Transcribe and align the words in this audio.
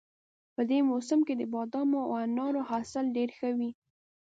په 0.55 0.61
دې 0.69 0.79
موسم 0.89 1.19
کې 1.27 1.33
د 1.37 1.43
بادامو 1.53 1.99
او 2.07 2.11
انارو 2.25 2.61
حاصل 2.69 3.05
ډېر 3.17 3.29
ښه 3.37 3.49
وي 3.57 3.71